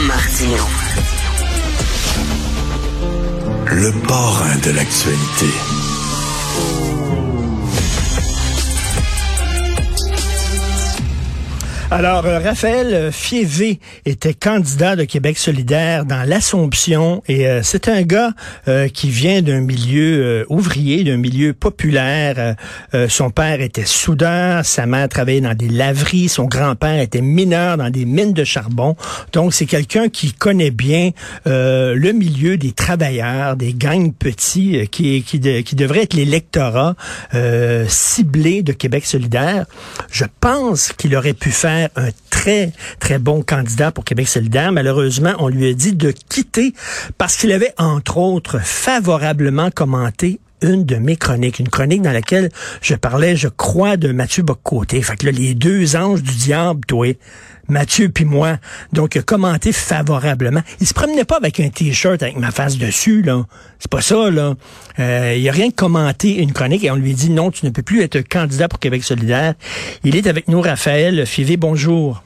Martino. 0.00 0.56
Le 3.66 3.92
parrain 4.06 4.56
de 4.56 4.70
l'actualité. 4.70 5.83
Alors, 11.96 12.26
euh, 12.26 12.40
Raphaël 12.40 13.12
Fievé 13.12 13.78
était 14.04 14.34
candidat 14.34 14.96
de 14.96 15.04
Québec 15.04 15.38
solidaire 15.38 16.04
dans 16.04 16.28
l'Assomption 16.28 17.22
et 17.28 17.46
euh, 17.46 17.60
c'est 17.62 17.86
un 17.86 18.02
gars 18.02 18.32
euh, 18.66 18.88
qui 18.88 19.10
vient 19.10 19.42
d'un 19.42 19.60
milieu 19.60 20.44
ouvrier, 20.48 21.04
d'un 21.04 21.18
milieu 21.18 21.52
populaire. 21.52 22.56
son 23.08 23.30
père 23.30 23.60
était 23.60 23.84
soudeur, 23.84 24.64
sa 24.64 24.86
mère 24.86 25.08
travaillait 25.08 25.40
dans 25.40 25.54
des 25.54 25.68
laveries, 25.68 26.28
son 26.28 26.46
grand-père 26.46 27.00
était 27.00 27.20
mineur 27.20 27.76
dans 27.76 27.90
des 27.90 28.06
mines 28.06 28.32
de 28.32 28.42
charbon. 28.42 28.96
Donc, 29.32 29.54
c'est 29.54 29.66
quelqu'un 29.66 30.08
qui 30.08 30.32
connaît 30.32 30.72
bien 30.72 31.10
le 31.46 32.12
milieu 32.12 32.56
des 32.56 32.72
travailleurs, 32.72 33.56
des 33.56 33.72
gangs 33.72 34.12
petits, 34.12 34.88
qui, 34.90 35.22
qui, 35.22 35.40
qui 35.40 35.76
devrait 35.76 36.02
être 36.02 36.14
l'électorat 36.14 36.96
ciblé 37.86 38.62
de 38.62 38.72
Québec 38.72 39.06
solidaire. 39.06 39.66
Je 40.10 40.24
pense 40.40 40.92
qu'il 40.92 41.14
aurait 41.14 41.34
pu 41.34 41.50
faire 41.50 41.83
un 41.96 42.08
très, 42.30 42.72
très 43.00 43.18
bon 43.18 43.42
candidat 43.42 43.90
pour 43.90 44.04
Québec 44.04 44.28
solidaire. 44.28 44.72
Malheureusement, 44.72 45.34
on 45.38 45.48
lui 45.48 45.68
a 45.68 45.72
dit 45.74 45.94
de 45.94 46.10
quitter 46.10 46.74
parce 47.18 47.36
qu'il 47.36 47.52
avait, 47.52 47.72
entre 47.78 48.18
autres, 48.18 48.60
favorablement 48.60 49.70
commenté 49.70 50.40
une 50.62 50.84
de 50.84 50.96
mes 50.96 51.16
chroniques, 51.16 51.58
une 51.58 51.68
chronique 51.68 52.02
dans 52.02 52.12
laquelle 52.12 52.50
je 52.80 52.94
parlais, 52.94 53.36
je 53.36 53.48
crois, 53.48 53.96
de 53.96 54.12
Mathieu 54.12 54.42
Boccoté. 54.42 55.00
Fait 55.02 55.16
que 55.16 55.26
là, 55.26 55.32
les 55.32 55.54
deux 55.54 55.96
anges 55.96 56.22
du 56.22 56.34
diable, 56.34 56.80
toi, 56.86 57.14
Mathieu 57.68 58.08
puis 58.08 58.24
moi, 58.24 58.58
donc 58.92 59.20
commenté 59.22 59.72
favorablement. 59.72 60.60
Il 60.80 60.86
se 60.86 60.94
promenait 60.94 61.24
pas 61.24 61.36
avec 61.36 61.60
un 61.60 61.68
t-shirt 61.68 62.22
avec 62.22 62.36
ma 62.36 62.50
face 62.50 62.76
dessus, 62.76 63.22
là. 63.22 63.44
C'est 63.78 63.90
pas 63.90 64.02
ça, 64.02 64.30
là. 64.30 64.54
Euh, 64.98 65.34
il 65.36 65.48
a 65.48 65.52
rien 65.52 65.70
commenté 65.70 66.36
une 66.36 66.52
chronique 66.52 66.84
et 66.84 66.90
on 66.90 66.96
lui 66.96 67.14
dit 67.14 67.30
non, 67.30 67.50
tu 67.50 67.64
ne 67.64 67.70
peux 67.70 67.82
plus 67.82 68.02
être 68.02 68.20
candidat 68.20 68.68
pour 68.68 68.78
Québec 68.78 69.02
solidaire. 69.02 69.54
Il 70.02 70.16
est 70.16 70.26
avec 70.26 70.48
nous, 70.48 70.60
Raphaël 70.60 71.26
Fivé. 71.26 71.56
Bonjour. 71.56 72.22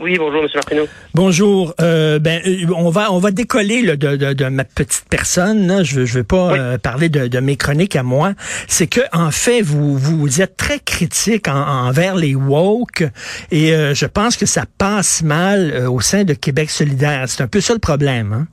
Oui, 0.00 0.16
bonjour, 0.16 0.42
Monsieur 0.42 0.58
Martineau. 0.58 0.86
Bonjour. 1.12 1.74
Euh, 1.80 2.20
ben, 2.20 2.40
euh, 2.46 2.72
on 2.76 2.88
va 2.88 3.10
on 3.10 3.18
va 3.18 3.32
décoller 3.32 3.82
de, 3.82 4.16
de, 4.16 4.32
de, 4.32 4.44
ma 4.44 4.62
petite 4.62 5.06
personne. 5.10 5.84
Je 5.84 6.00
veux 6.00 6.06
je 6.06 6.18
veux 6.18 6.24
pas 6.24 6.52
euh, 6.52 6.78
parler 6.78 7.08
de, 7.08 7.26
de, 7.26 7.40
mes 7.40 7.56
chroniques 7.56 7.96
à 7.96 8.04
moi. 8.04 8.34
C'est 8.68 8.86
que 8.86 9.00
en 9.12 9.32
fait, 9.32 9.60
vous 9.60 9.98
vous 9.98 10.40
êtes 10.40 10.56
très 10.56 10.78
critique 10.78 11.48
envers 11.48 12.14
les 12.14 12.36
woke 12.36 13.02
et 13.50 13.72
euh, 13.72 13.92
je 13.92 14.06
pense 14.06 14.36
que 14.36 14.46
ça 14.46 14.62
passe 14.78 15.24
mal 15.24 15.88
au 15.88 16.00
sein 16.00 16.22
de 16.22 16.34
Québec 16.34 16.70
solidaire. 16.70 17.24
C'est 17.26 17.42
un 17.42 17.48
peu 17.48 17.60
ça 17.60 17.72
le 17.72 17.80
problème. 17.80 18.32
Hein? 18.32 18.46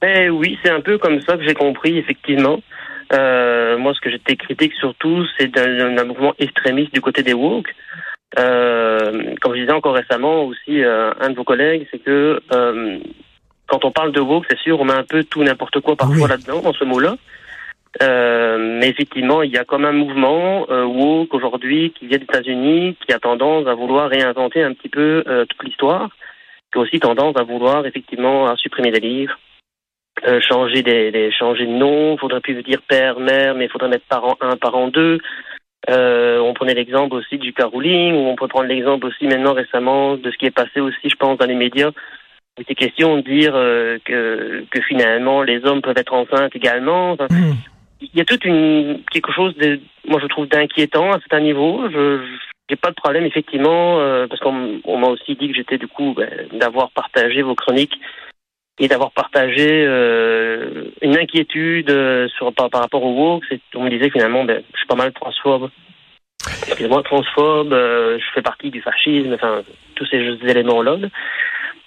Ben 0.00 0.30
oui, 0.30 0.56
c'est 0.62 0.70
un 0.70 0.80
peu 0.80 0.98
comme 0.98 1.20
ça 1.22 1.36
que 1.36 1.42
j'ai 1.44 1.54
compris 1.54 1.98
effectivement. 1.98 2.60
moi, 3.10 3.92
ce 3.92 4.00
que 4.00 4.10
j'étais 4.10 4.36
critique 4.36 4.72
surtout, 4.78 5.24
c'est 5.36 5.48
d'un 5.48 6.04
mouvement 6.04 6.34
extrémiste 6.38 6.94
du 6.94 7.00
côté 7.00 7.24
des 7.24 7.34
woke. 7.34 7.74
Euh, 8.38 9.34
comme 9.40 9.54
je 9.54 9.60
disais 9.60 9.72
encore 9.72 9.94
récemment 9.94 10.44
aussi 10.44 10.82
euh, 10.82 11.12
un 11.20 11.30
de 11.30 11.36
vos 11.36 11.44
collègues, 11.44 11.86
c'est 11.90 11.98
que 11.98 12.40
euh, 12.52 12.98
quand 13.66 13.84
on 13.84 13.90
parle 13.90 14.12
de 14.12 14.20
woke, 14.20 14.46
c'est 14.48 14.58
sûr, 14.58 14.80
on 14.80 14.84
met 14.84 14.92
un 14.92 15.04
peu 15.04 15.24
tout 15.24 15.42
n'importe 15.42 15.80
quoi 15.80 15.96
parfois 15.96 16.28
là-dedans, 16.28 16.60
dans 16.60 16.72
ce 16.72 16.84
mot-là. 16.84 17.16
Euh, 18.00 18.78
mais 18.80 18.88
effectivement, 18.88 19.42
il 19.42 19.50
y 19.50 19.58
a 19.58 19.64
comme 19.64 19.84
un 19.84 19.92
mouvement 19.92 20.66
euh, 20.70 20.84
woke 20.84 21.34
aujourd'hui 21.34 21.92
qui 21.98 22.06
vient 22.06 22.18
des 22.18 22.24
États-Unis, 22.24 22.96
qui 23.06 23.12
a 23.12 23.18
tendance 23.18 23.66
à 23.66 23.74
vouloir 23.74 24.08
réinventer 24.08 24.62
un 24.62 24.72
petit 24.72 24.88
peu 24.88 25.24
euh, 25.26 25.44
toute 25.44 25.62
l'histoire, 25.64 26.08
qui 26.72 26.78
a 26.78 26.82
aussi 26.82 27.00
tendance 27.00 27.36
à 27.36 27.42
vouloir 27.42 27.84
effectivement 27.86 28.46
à 28.46 28.56
supprimer 28.56 28.90
des 28.90 29.00
livres, 29.00 29.38
changer 30.40 30.82
des, 30.82 31.10
des, 31.10 31.30
changer 31.32 31.66
de 31.66 31.72
nom. 31.72 32.16
Faudrait 32.16 32.40
plus 32.40 32.62
dire 32.62 32.80
père, 32.88 33.20
mère, 33.20 33.54
mais 33.54 33.66
il 33.66 33.70
faudrait 33.70 33.88
mettre 33.88 34.06
parent 34.06 34.36
1, 34.40 34.56
parent 34.56 34.88
2. 34.88 35.18
Euh, 35.90 36.38
on 36.38 36.54
prenait 36.54 36.74
l'exemple 36.74 37.16
aussi 37.16 37.38
du 37.38 37.52
carouling, 37.52 38.14
ou 38.14 38.28
on 38.28 38.36
peut 38.36 38.48
prendre 38.48 38.68
l'exemple 38.68 39.06
aussi 39.06 39.26
maintenant 39.26 39.52
récemment 39.52 40.16
de 40.16 40.30
ce 40.30 40.36
qui 40.36 40.46
est 40.46 40.50
passé 40.50 40.80
aussi, 40.80 41.08
je 41.08 41.16
pense, 41.16 41.38
dans 41.38 41.46
les 41.46 41.54
médias. 41.54 41.90
Il 42.58 42.62
était 42.62 42.74
question 42.74 43.16
de 43.16 43.22
dire 43.22 43.52
euh, 43.54 43.98
que, 44.04 44.64
que 44.70 44.80
finalement 44.82 45.42
les 45.42 45.64
hommes 45.64 45.80
peuvent 45.80 45.96
être 45.96 46.12
enceintes 46.12 46.54
également. 46.54 47.14
Hmm. 47.14 47.54
Il 48.00 48.10
y 48.14 48.20
a 48.20 48.24
toute 48.24 48.44
une 48.44 49.00
quelque 49.10 49.32
chose 49.32 49.56
de, 49.56 49.80
moi 50.06 50.20
je 50.20 50.26
trouve 50.26 50.48
d'inquiétant 50.48 51.12
à 51.12 51.18
certain 51.20 51.40
niveau. 51.40 51.88
Je 51.90 52.20
j'ai 52.68 52.76
pas 52.76 52.90
de 52.90 52.94
problème 52.94 53.24
effectivement 53.24 54.00
euh, 54.00 54.26
parce 54.26 54.40
qu'on 54.40 54.98
m'a 54.98 55.08
aussi 55.08 55.34
dit 55.34 55.48
que 55.48 55.54
j'étais 55.54 55.78
du 55.78 55.88
coup 55.88 56.14
ben, 56.14 56.28
d'avoir 56.52 56.90
partagé 56.90 57.42
vos 57.42 57.54
chroniques 57.54 57.98
et 58.78 58.88
d'avoir 58.88 59.12
partagé 59.12 59.84
euh, 59.86 60.84
une 61.02 61.16
inquiétude 61.16 61.90
euh, 61.90 62.28
sur 62.28 62.52
par, 62.52 62.70
par 62.70 62.80
rapport 62.80 63.02
au 63.02 63.12
woke. 63.12 63.44
On 63.74 63.84
me 63.84 63.90
disait 63.90 64.10
finalement, 64.10 64.44
ben, 64.44 64.62
je 64.72 64.78
suis 64.78 64.86
pas 64.86 64.96
mal 64.96 65.12
transphobe. 65.12 65.70
Excusez-moi, 66.66 67.02
transphobe, 67.02 67.72
euh, 67.72 68.18
je 68.18 68.24
fais 68.34 68.42
partie 68.42 68.70
du 68.70 68.80
fascisme, 68.80 69.34
enfin 69.34 69.62
tous 69.94 70.06
ces 70.06 70.16
éléments-là. 70.16 70.96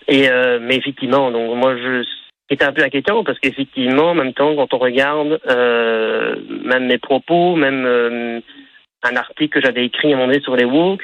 Et 0.07 0.29
euh, 0.29 0.59
mais 0.61 0.75
effectivement, 0.75 1.31
donc 1.31 1.55
moi 1.55 1.75
je 1.75 2.03
c'était 2.49 2.65
un 2.65 2.73
peu 2.73 2.83
inquiétant 2.83 3.23
parce 3.23 3.39
qu'effectivement, 3.39 4.11
en 4.11 4.15
même 4.15 4.33
temps, 4.33 4.55
quand 4.55 4.71
on 4.73 4.77
regarde 4.77 5.39
même 5.47 6.85
mes 6.85 6.99
propos, 6.99 7.55
même 7.55 8.41
un 9.03 9.15
article 9.15 9.59
que 9.59 9.65
j'avais 9.65 9.85
écrit 9.85 10.13
à 10.13 10.15
un 10.15 10.19
moment 10.19 10.31
donné 10.31 10.43
sur 10.43 10.55
les 10.55 10.63
woke, 10.63 11.01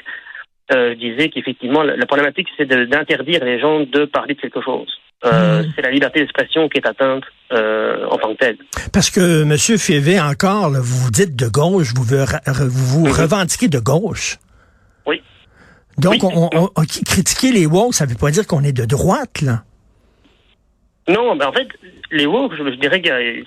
je 0.70 0.94
disais 0.94 1.30
qu'effectivement 1.30 1.82
la, 1.82 1.96
la 1.96 2.06
problématique 2.06 2.48
c'est 2.56 2.68
d'interdire 2.68 3.44
les 3.44 3.58
gens 3.58 3.80
de 3.80 4.04
parler 4.04 4.34
de 4.34 4.40
quelque 4.40 4.62
chose. 4.62 5.01
Euh, 5.24 5.62
hmm. 5.62 5.72
c'est 5.76 5.82
la 5.82 5.90
liberté 5.90 6.20
d'expression 6.20 6.68
qui 6.68 6.78
est 6.78 6.86
atteinte 6.86 7.22
euh, 7.52 8.06
en 8.06 8.18
tant 8.18 8.32
que 8.32 8.38
telle. 8.38 8.56
Parce 8.92 9.08
que, 9.10 9.42
M. 9.42 9.78
Févé, 9.78 10.20
encore, 10.20 10.70
vous 10.70 11.04
vous 11.04 11.10
dites 11.10 11.36
de 11.36 11.46
gauche, 11.46 11.92
vous 11.94 12.02
vous, 12.02 12.66
vous 12.68 13.06
mhm. 13.06 13.12
revendiquez 13.12 13.68
de 13.68 13.78
gauche. 13.78 14.38
Oui. 15.06 15.22
Donc, 15.98 16.24
On, 16.24 16.50
on, 16.54 16.82
critiquer 16.84 17.52
les 17.52 17.66
woke, 17.66 17.94
ça 17.94 18.06
ne 18.06 18.10
veut 18.10 18.16
pas 18.16 18.30
dire 18.30 18.46
qu'on 18.46 18.64
est 18.64 18.72
de 18.72 18.84
droite, 18.84 19.42
là. 19.42 19.62
Non, 21.08 21.36
ben 21.36 21.48
en 21.48 21.52
fait, 21.52 21.68
les 22.10 22.26
woke, 22.26 22.54
je, 22.56 22.62
dirais 22.76 23.02
que 23.02 23.44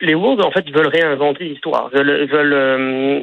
les 0.00 0.14
woke, 0.14 0.44
en 0.44 0.50
fait, 0.50 0.68
veulent 0.70 0.88
réinventer 0.88 1.44
l'histoire, 1.44 1.90
veulent, 1.90 2.28
veulent 2.30 2.52
euh, 2.52 3.20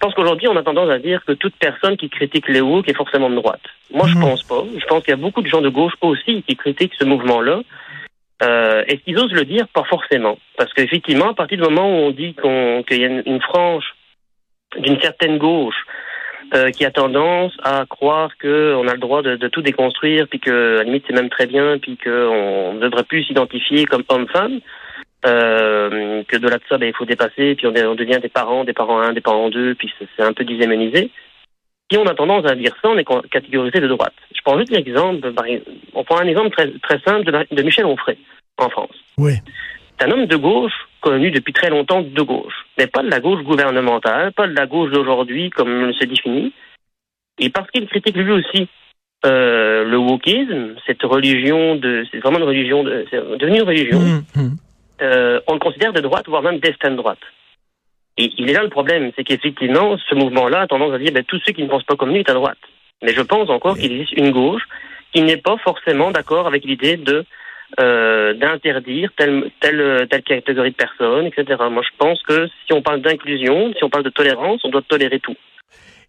pense 0.00 0.14
qu'aujourd'hui, 0.14 0.48
on 0.48 0.56
a 0.56 0.62
tendance 0.62 0.90
à 0.90 0.98
dire 0.98 1.22
que 1.24 1.32
toute 1.32 1.54
personne 1.56 1.96
qui 1.96 2.08
critique 2.08 2.48
les 2.48 2.60
woke 2.60 2.88
est 2.88 2.96
forcément 2.96 3.30
de 3.30 3.36
droite. 3.36 3.60
Moi, 3.92 4.06
je 4.08 4.14
mhm. 4.14 4.22
pense 4.22 4.42
pas. 4.42 4.64
Je 4.76 4.84
pense 4.86 5.04
qu'il 5.04 5.10
y 5.10 5.14
a 5.14 5.16
beaucoup 5.16 5.42
de 5.42 5.46
gens 5.46 5.60
de 5.60 5.68
gauche 5.68 5.92
aussi 6.00 6.42
qui 6.42 6.56
critiquent 6.56 6.94
ce 6.98 7.04
mouvement-là. 7.04 7.60
Euh, 8.42 8.84
Est-ce 8.86 9.02
qu'ils 9.04 9.18
osent 9.18 9.32
le 9.32 9.44
dire 9.44 9.68
Pas 9.68 9.84
forcément. 9.84 10.38
Parce 10.56 10.72
qu'effectivement, 10.72 11.30
à 11.30 11.34
partir 11.34 11.58
du 11.58 11.64
moment 11.64 11.86
où 11.86 12.06
on 12.06 12.10
dit 12.10 12.34
qu'il 12.34 13.00
y 13.00 13.04
a 13.04 13.22
une, 13.26 13.42
frange 13.42 13.84
d'une 14.78 15.00
certaine 15.00 15.38
gauche 15.38 15.84
euh, 16.54 16.70
qui 16.70 16.84
a 16.84 16.90
tendance 16.90 17.52
à 17.62 17.84
croire 17.88 18.30
qu'on 18.40 18.88
a 18.88 18.94
le 18.94 18.98
droit 18.98 19.22
de, 19.22 19.36
de, 19.36 19.48
tout 19.48 19.60
déconstruire, 19.60 20.26
puis 20.28 20.40
que 20.40 20.76
à 20.76 20.78
la 20.78 20.84
limite 20.84 21.04
c'est 21.06 21.14
même 21.14 21.28
très 21.28 21.46
bien, 21.46 21.78
puis 21.78 21.98
qu'on 21.98 22.72
ne 22.72 22.80
devrait 22.80 23.04
plus 23.04 23.24
s'identifier 23.24 23.84
comme 23.84 24.04
homme-femme, 24.08 24.60
euh, 25.26 26.22
que 26.24 26.36
de 26.36 26.48
là 26.48 26.56
de 26.56 26.62
ça, 26.68 26.78
ben, 26.78 26.86
il 26.86 26.94
faut 26.94 27.04
dépasser, 27.04 27.54
puis 27.54 27.66
on, 27.66 27.74
on, 27.74 27.94
devient 27.94 28.20
des 28.20 28.28
parents, 28.28 28.64
des 28.64 28.72
parents 28.72 29.00
1, 29.00 29.12
des 29.12 29.20
parents 29.20 29.50
2, 29.50 29.74
puis 29.74 29.92
c'est 30.16 30.22
un 30.22 30.32
peu 30.32 30.44
déshémonisé. 30.44 31.10
Si 31.90 31.98
on 31.98 32.06
a 32.06 32.14
tendance 32.14 32.46
à 32.46 32.54
dire 32.54 32.74
ça, 32.80 32.88
on 32.88 32.96
est 32.96 33.06
catégorisé 33.30 33.80
de 33.80 33.88
droite. 33.88 34.14
Je 34.34 34.40
prends 34.42 34.58
juste 34.58 34.70
l'exemple, 34.70 35.32
on 35.94 36.04
prend 36.04 36.20
un 36.20 36.26
exemple 36.26 36.50
très, 36.50 36.70
très 36.82 37.00
simple 37.00 37.24
de, 37.24 37.54
de 37.54 37.62
Michel 37.62 37.84
Onfray, 37.84 38.16
en 38.58 38.70
France. 38.70 38.96
Oui. 39.18 39.32
C'est 39.98 40.06
un 40.06 40.12
homme 40.12 40.26
de 40.26 40.36
gauche, 40.36 40.72
connu 41.00 41.30
depuis 41.30 41.52
très 41.52 41.68
longtemps 41.68 42.00
de 42.00 42.22
gauche, 42.22 42.54
mais 42.78 42.86
pas 42.86 43.02
de 43.02 43.10
la 43.10 43.20
gauche 43.20 43.42
gouvernementale, 43.42 44.32
pas 44.32 44.46
de 44.46 44.54
la 44.54 44.66
gauche 44.66 44.90
d'aujourd'hui, 44.90 45.50
comme 45.50 45.86
le 45.86 45.92
se 45.92 46.04
définit. 46.04 46.52
Et 47.38 47.50
parce 47.50 47.70
qu'il 47.70 47.86
critique 47.86 48.16
lui 48.16 48.32
aussi 48.32 48.68
euh, 49.26 49.84
le 49.84 49.98
wokisme, 49.98 50.76
cette 50.86 51.02
religion 51.02 51.74
de, 51.76 52.06
c'est 52.10 52.18
vraiment 52.18 52.38
une 52.38 52.44
religion 52.44 52.84
de, 52.84 53.04
c'est 53.10 53.18
devenu 53.38 53.58
une 53.58 53.66
religion. 53.66 53.98
Mmh, 53.98 54.24
mmh 54.36 54.56
euh, 55.02 55.40
on 55.46 55.54
le 55.54 55.58
considère 55.58 55.92
de 55.92 56.00
droite, 56.00 56.28
voire 56.28 56.42
même 56.42 56.58
d'extrême 56.58 56.96
droite. 56.96 57.18
Et 58.16 58.30
il 58.38 58.50
est 58.50 58.52
là 58.52 58.62
le 58.62 58.68
problème, 58.68 59.12
c'est 59.16 59.24
qu'effectivement, 59.24 59.96
ce 59.96 60.14
mouvement-là 60.14 60.62
a 60.62 60.66
tendance 60.66 60.92
à 60.92 60.98
dire 60.98 61.12
ben, 61.12 61.24
tous 61.24 61.40
ceux 61.44 61.52
qui 61.52 61.62
ne 61.62 61.68
pensent 61.68 61.84
pas 61.84 61.96
comme 61.96 62.10
nous 62.10 62.20
est 62.20 62.30
à 62.30 62.34
droite. 62.34 62.58
Mais 63.02 63.14
je 63.14 63.22
pense 63.22 63.48
encore 63.48 63.78
qu'il 63.78 63.92
existe 63.92 64.12
une 64.12 64.30
gauche 64.30 64.62
qui 65.12 65.22
n'est 65.22 65.38
pas 65.38 65.56
forcément 65.58 66.10
d'accord 66.10 66.46
avec 66.46 66.64
l'idée 66.64 66.96
de 66.96 67.24
euh, 67.78 68.34
d'interdire 68.34 69.10
telle, 69.16 69.50
telle, 69.60 70.08
telle 70.10 70.22
catégorie 70.22 70.72
de 70.72 70.76
personnes, 70.76 71.26
etc. 71.26 71.56
Moi, 71.70 71.82
je 71.82 71.96
pense 71.98 72.20
que 72.24 72.48
si 72.66 72.72
on 72.72 72.82
parle 72.82 73.00
d'inclusion, 73.00 73.72
si 73.76 73.84
on 73.84 73.90
parle 73.90 74.02
de 74.04 74.10
tolérance, 74.10 74.60
on 74.64 74.70
doit 74.70 74.82
tolérer 74.82 75.20
tout. 75.20 75.36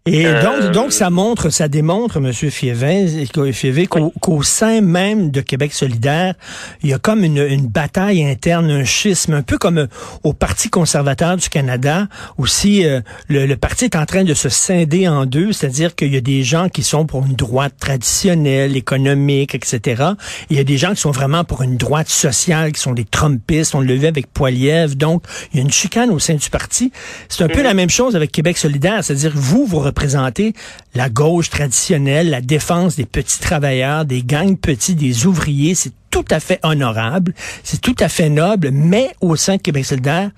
Et 0.04 0.24
donc, 0.24 0.34
euh, 0.34 0.70
donc, 0.72 0.92
ça 0.92 1.10
montre, 1.10 1.50
ça 1.50 1.68
démontre, 1.68 2.16
M. 2.16 2.32
Fievé, 2.32 3.86
qu'au 4.20 4.42
sein 4.42 4.80
même 4.80 5.30
de 5.30 5.40
Québec 5.40 5.72
solidaire, 5.72 6.34
il 6.82 6.90
y 6.90 6.92
a 6.92 6.98
comme 6.98 7.22
une, 7.22 7.38
une, 7.38 7.68
bataille 7.68 8.24
interne, 8.24 8.68
un 8.68 8.84
schisme, 8.84 9.34
un 9.34 9.42
peu 9.42 9.58
comme 9.58 9.78
euh, 9.78 9.86
au 10.24 10.32
Parti 10.32 10.70
conservateur 10.70 11.36
du 11.36 11.48
Canada. 11.48 12.08
Aussi, 12.36 12.84
euh, 12.84 13.00
le, 13.28 13.46
le, 13.46 13.56
parti 13.56 13.84
est 13.84 13.94
en 13.94 14.04
train 14.04 14.24
de 14.24 14.34
se 14.34 14.48
scinder 14.48 15.06
en 15.06 15.24
deux, 15.24 15.52
c'est-à-dire 15.52 15.94
qu'il 15.94 16.12
y 16.12 16.16
a 16.16 16.20
des 16.20 16.42
gens 16.42 16.68
qui 16.68 16.82
sont 16.82 17.06
pour 17.06 17.24
une 17.24 17.36
droite 17.36 17.74
traditionnelle, 17.78 18.76
économique, 18.76 19.54
etc. 19.54 20.02
Et 20.50 20.54
il 20.54 20.56
y 20.56 20.60
a 20.60 20.64
des 20.64 20.78
gens 20.78 20.94
qui 20.94 21.00
sont 21.00 21.12
vraiment 21.12 21.44
pour 21.44 21.62
une 21.62 21.76
droite 21.76 22.08
sociale, 22.08 22.72
qui 22.72 22.80
sont 22.80 22.92
des 22.92 23.04
Trumpistes. 23.04 23.76
On 23.76 23.80
le 23.80 23.94
vu 23.94 24.08
avec 24.08 24.32
Poiliev. 24.32 24.96
Donc, 24.96 25.22
il 25.52 25.58
y 25.58 25.60
a 25.60 25.62
une 25.62 25.70
chicane 25.70 26.10
au 26.10 26.18
sein 26.18 26.34
du 26.34 26.50
parti. 26.50 26.90
C'est 27.28 27.44
un 27.44 27.46
peu 27.46 27.60
mm-hmm. 27.60 27.62
la 27.62 27.74
même 27.74 27.90
chose 27.90 28.16
avec 28.16 28.32
Québec 28.32 28.58
solidaire, 28.58 29.04
c'est-à-dire 29.04 29.30
vous, 29.36 29.64
vous 29.64 29.91
représenter 29.92 30.54
la 30.94 31.08
gauche 31.10 31.50
traditionnelle, 31.50 32.30
la 32.30 32.40
défense 32.40 32.96
des 32.96 33.06
petits 33.06 33.40
travailleurs, 33.40 34.04
des 34.04 34.22
gangs 34.22 34.58
petits, 34.58 34.94
des 34.94 35.26
ouvriers. 35.26 35.74
C'est 35.74 35.92
tout 36.10 36.24
à 36.30 36.40
fait 36.40 36.58
honorable, 36.62 37.32
c'est 37.62 37.80
tout 37.80 37.96
à 38.00 38.08
fait 38.08 38.30
noble, 38.30 38.70
mais 38.72 39.08
au 39.20 39.36
sein 39.36 39.56
de 39.56 39.62
Québec 39.62 39.84
solidaire, 39.84 40.30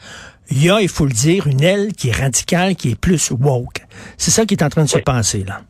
il 0.51 0.65
y 0.65 0.71
a, 0.71 0.81
il 0.81 0.89
faut 0.89 1.07
le 1.07 1.13
dire, 1.13 1.47
une 1.47 1.63
aile 1.63 1.93
qui 1.93 2.09
est 2.11 2.21
radicale, 2.21 2.75
qui 2.75 2.91
est 2.91 3.01
plus 3.01 3.31
woke. 3.31 3.81
C'est 4.19 4.31
ça 4.31 4.45
qui 4.45 4.55
est 4.55 4.63
en 4.63 4.69
train 4.69 4.85
de 4.85 4.89
se 4.89 4.99
passer, 4.99 5.45
là. 5.45 5.61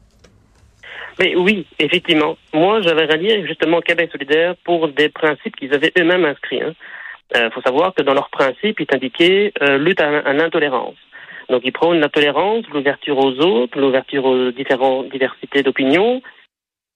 Mais 1.21 1.37
oui, 1.37 1.65
effectivement. 1.79 2.37
Moi, 2.53 2.81
j'avais 2.83 3.05
rallié 3.05 3.47
justement 3.47 3.81
Québec 3.81 4.11
solidaire 4.11 4.57
pour 4.65 4.89
des 4.89 5.11
principes 5.11 5.55
qu'ils 5.55 5.73
avaient 5.73 5.93
eux-mêmes 5.97 6.25
inscrits. 6.25 6.57
Il 6.57 6.65
hein. 6.65 6.75
euh, 7.37 7.51
faut 7.51 7.63
savoir 7.63 7.95
que 7.95 8.03
dans 8.03 8.15
leurs 8.15 8.31
principes, 8.31 8.81
il 8.81 8.83
est 8.83 8.95
indiqué 8.95 9.53
euh, 9.63 9.79
lutte 9.79 10.01
à 10.01 10.33
l'intolérance. 10.33 10.97
Donc, 11.51 11.63
ils 11.65 11.73
prônent 11.73 12.01
la 12.01 12.09
tolérance, 12.09 12.65
l'ouverture 12.73 13.19
aux 13.19 13.33
autres, 13.41 13.79
l'ouverture 13.79 14.25
aux 14.25 14.51
différentes 14.51 15.09
diversités 15.11 15.63
d'opinions. 15.63 16.23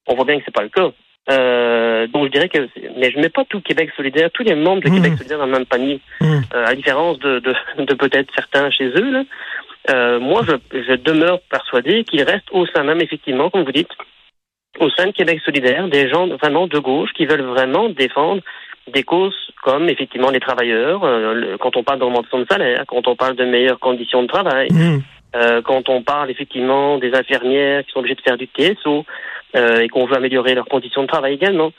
On 0.07 0.15
voit 0.15 0.25
bien 0.25 0.39
que 0.39 0.45
c'est 0.45 0.55
pas 0.55 0.63
le 0.63 0.71
cas. 0.71 0.91
Euh, 1.31 2.07
donc 2.07 2.25
je 2.25 2.31
dirais 2.31 2.49
que, 2.49 2.67
mais 2.97 3.11
je 3.11 3.19
mets 3.19 3.29
pas 3.29 3.45
tout 3.45 3.61
Québec 3.61 3.91
solidaire, 3.95 4.31
tous 4.33 4.45
les 4.45 4.55
membres 4.55 4.83
de 4.83 4.89
Québec 4.89 5.13
mmh. 5.13 5.17
solidaire 5.19 5.39
dans 5.39 5.45
le 5.45 5.53
même 5.53 5.67
panier, 5.67 6.01
mmh. 6.23 6.25
euh, 6.55 6.65
à 6.65 6.75
différence 6.75 7.19
de, 7.19 7.41
de, 7.41 7.55
de 7.85 7.95
peut-être 7.95 8.33
certains 8.35 8.71
chez 8.71 8.87
eux. 8.87 9.11
Là. 9.11 9.25
Euh, 9.91 10.19
moi, 10.21 10.41
je, 10.47 10.55
je 10.73 10.95
demeure 10.95 11.41
persuadé 11.51 12.05
qu'il 12.05 12.23
reste 12.23 12.49
au 12.51 12.65
sein 12.67 12.83
même, 12.83 13.03
effectivement, 13.03 13.51
comme 13.51 13.65
vous 13.65 13.73
dites, 13.73 13.91
au 14.81 14.89
sein 14.91 15.07
de 15.07 15.13
Québec 15.13 15.41
solidaire, 15.45 15.89
des 15.89 16.09
gens 16.09 16.29
vraiment 16.29 16.67
de 16.67 16.79
gauche 16.79 17.13
qui 17.13 17.27
veulent 17.27 17.43
vraiment 17.43 17.91
défendre 17.91 18.43
des 18.93 19.03
causes 19.03 19.49
comme 19.63 19.89
effectivement 19.89 20.31
les 20.31 20.41
travailleurs, 20.41 21.05
euh, 21.05 21.57
quand 21.59 21.77
on 21.77 21.83
parle 21.83 21.99
d'augmentation 21.99 22.39
de 22.39 22.47
salaire, 22.49 22.85
quand 22.87 23.07
on 23.07 23.17
parle 23.17 23.37
de 23.37 23.45
meilleures 23.45 23.79
conditions 23.79 24.23
de 24.23 24.29
travail, 24.29 24.69
mmh. 24.71 24.99
euh, 25.37 25.63
quand 25.63 25.89
on 25.89 26.03
parle 26.03 26.31
effectivement 26.31 26.99
des 26.99 27.15
infirmières 27.15 27.85
qui 27.85 27.93
sont 27.93 27.99
obligées 28.01 28.15
de 28.15 28.23
faire 28.23 28.39
du 28.39 28.47
TSO 28.47 29.05
euh, 29.57 29.81
et 29.81 29.89
qu'on 29.89 30.07
veut 30.07 30.17
améliorer 30.17 30.55
leurs 30.55 30.69
conditions 30.69 31.03
de 31.03 31.09
travail 31.09 31.35
également. 31.35 31.73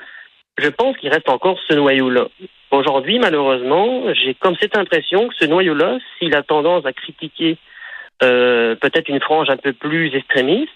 Je 0.57 0.67
pense 0.67 0.97
qu'il 0.97 1.09
reste 1.09 1.29
encore 1.29 1.57
ce 1.67 1.73
noyau-là. 1.73 2.27
Aujourd'hui, 2.71 3.17
malheureusement, 3.17 4.13
j'ai 4.13 4.33
comme 4.33 4.55
cette 4.59 4.77
impression 4.77 5.29
que 5.29 5.35
ce 5.39 5.45
noyau-là, 5.45 5.99
s'il 6.17 6.35
a 6.35 6.43
tendance 6.43 6.85
à 6.85 6.93
critiquer 6.93 7.57
peut-être 8.19 9.07
une 9.07 9.21
frange 9.21 9.49
un 9.49 9.55
peu 9.55 9.71
plus 9.71 10.13
extrémiste, 10.13 10.69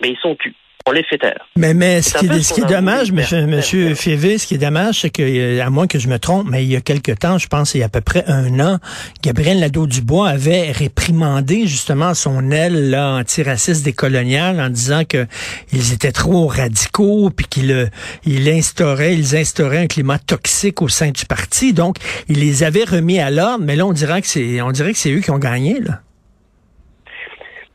mais 0.00 0.10
ils 0.10 0.18
sont 0.18 0.36
plus 0.36 0.54
on 0.86 0.92
les 0.92 1.02
fait 1.04 1.18
taire. 1.18 1.46
Mais, 1.56 1.74
mais 1.74 2.02
ce, 2.02 2.18
qui 2.18 2.26
est, 2.26 2.42
ce 2.42 2.54
qui 2.54 2.60
est 2.60 2.68
dommage, 2.68 3.12
monsieur, 3.12 3.46
monsieur 3.46 3.94
Févé, 3.94 4.38
ce 4.38 4.46
qui 4.46 4.54
est 4.54 4.58
dommage, 4.58 5.00
c'est 5.00 5.10
que, 5.10 5.22
euh, 5.22 5.64
à 5.64 5.70
moins 5.70 5.86
que 5.86 5.98
je 5.98 6.08
me 6.08 6.18
trompe, 6.18 6.46
mais 6.48 6.64
il 6.64 6.70
y 6.70 6.76
a 6.76 6.80
quelque 6.80 7.12
temps, 7.12 7.38
je 7.38 7.46
pense, 7.46 7.74
il 7.74 7.78
y 7.78 7.82
a 7.82 7.86
à 7.86 7.88
peu 7.88 8.00
près 8.00 8.24
un 8.26 8.58
an, 8.60 8.78
Gabriel 9.22 9.60
Nadeau-Dubois 9.60 10.28
avait 10.28 10.72
réprimandé 10.72 11.66
justement 11.66 12.14
son 12.14 12.50
aile 12.50 12.90
là, 12.90 13.14
antiraciste 13.14 13.84
décoloniale 13.84 14.60
en 14.60 14.68
disant 14.68 15.02
que 15.08 15.26
ils 15.72 15.92
étaient 15.92 16.12
trop 16.12 16.46
radicaux, 16.46 17.30
puis 17.30 17.46
qu'il 17.46 17.70
euh, 17.70 17.86
il 18.24 18.48
instaurait, 18.48 19.14
ils 19.14 19.36
instauraient 19.36 19.78
un 19.78 19.86
climat 19.86 20.18
toxique 20.18 20.82
au 20.82 20.88
sein 20.88 21.10
du 21.10 21.26
parti. 21.26 21.72
Donc, 21.72 21.96
il 22.28 22.40
les 22.40 22.64
avait 22.64 22.84
remis 22.84 23.20
à 23.20 23.30
l'ordre, 23.30 23.64
mais 23.64 23.76
là, 23.76 23.86
on 23.86 23.92
dirait 23.92 24.20
que 24.20 24.26
c'est, 24.26 24.60
on 24.60 24.72
dirait 24.72 24.92
que 24.92 24.98
c'est 24.98 25.12
eux 25.12 25.20
qui 25.20 25.30
ont 25.30 25.38
gagné, 25.38 25.80
là. 25.80 26.00